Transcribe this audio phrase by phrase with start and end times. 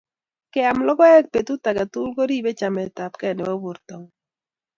[0.53, 4.11] Keam logoek petut age tugul ko ripei chametapkei nebo portongung